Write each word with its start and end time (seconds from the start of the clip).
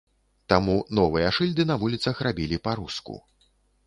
Таму 0.51 0.77
новыя 0.99 1.27
шыльды 1.37 1.65
на 1.71 1.75
вуліцах 1.83 2.21
рабілі 2.29 2.57
па-руску. 2.69 3.19